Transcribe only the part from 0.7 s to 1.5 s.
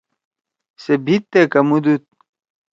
سے بھیِت تے